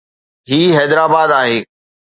هي 0.47 0.79
حيدرآباد 0.79 1.31
آهي 1.31 1.65